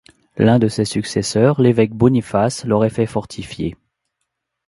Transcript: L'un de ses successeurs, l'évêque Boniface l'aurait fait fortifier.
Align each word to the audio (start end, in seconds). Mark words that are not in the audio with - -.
L'un 0.35 0.57
de 0.57 0.67
ses 0.67 0.83
successeurs, 0.85 1.61
l'évêque 1.61 1.93
Boniface 1.93 2.65
l'aurait 2.65 2.89
fait 2.89 3.05
fortifier. 3.05 3.75